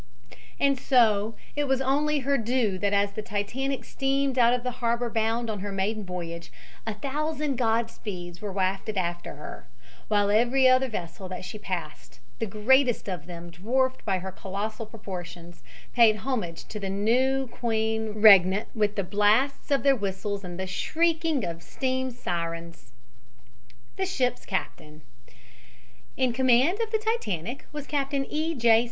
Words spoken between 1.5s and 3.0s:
it was only her due that